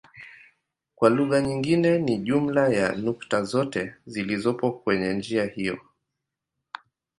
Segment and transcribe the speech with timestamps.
[0.95, 5.79] Kwa lugha nyingine ni jumla ya nukta zote zilizopo kwenye njia hiyo.